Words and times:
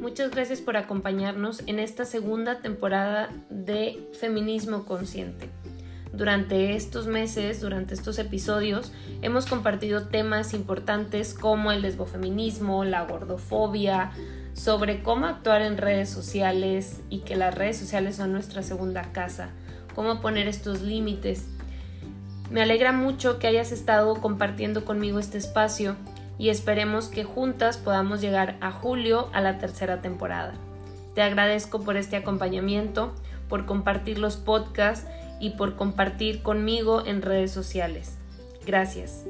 muchas 0.00 0.30
gracias 0.30 0.60
por 0.60 0.76
acompañarnos 0.76 1.62
en 1.66 1.78
esta 1.78 2.04
segunda 2.04 2.60
temporada 2.60 3.28
de 3.50 4.08
Feminismo 4.18 4.86
Consciente. 4.86 5.50
Durante 6.12 6.74
estos 6.74 7.06
meses, 7.06 7.60
durante 7.60 7.94
estos 7.94 8.18
episodios, 8.18 8.92
hemos 9.22 9.46
compartido 9.46 10.08
temas 10.08 10.54
importantes 10.54 11.34
como 11.34 11.70
el 11.70 11.82
lesbofeminismo, 11.82 12.84
la 12.84 13.04
gordofobia, 13.04 14.10
sobre 14.54 15.02
cómo 15.02 15.26
actuar 15.26 15.62
en 15.62 15.76
redes 15.76 16.08
sociales 16.08 17.00
y 17.10 17.20
que 17.20 17.36
las 17.36 17.54
redes 17.54 17.78
sociales 17.78 18.16
son 18.16 18.32
nuestra 18.32 18.62
segunda 18.62 19.12
casa, 19.12 19.50
cómo 19.94 20.20
poner 20.20 20.48
estos 20.48 20.80
límites. 20.80 21.46
Me 22.50 22.62
alegra 22.62 22.90
mucho 22.90 23.38
que 23.38 23.46
hayas 23.46 23.70
estado 23.70 24.20
compartiendo 24.20 24.84
conmigo 24.84 25.20
este 25.20 25.38
espacio 25.38 25.96
y 26.40 26.48
esperemos 26.48 27.08
que 27.08 27.22
juntas 27.22 27.76
podamos 27.76 28.22
llegar 28.22 28.56
a 28.62 28.72
julio 28.72 29.28
a 29.34 29.42
la 29.42 29.58
tercera 29.58 30.00
temporada. 30.00 30.54
Te 31.14 31.20
agradezco 31.20 31.82
por 31.82 31.98
este 31.98 32.16
acompañamiento, 32.16 33.12
por 33.46 33.66
compartir 33.66 34.18
los 34.18 34.38
podcasts 34.38 35.06
y 35.38 35.50
por 35.50 35.76
compartir 35.76 36.42
conmigo 36.42 37.04
en 37.04 37.20
redes 37.20 37.52
sociales. 37.52 38.16
Gracias. 38.64 39.26